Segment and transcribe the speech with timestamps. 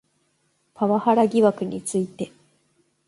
[0.73, 2.31] パワハラ疑惑について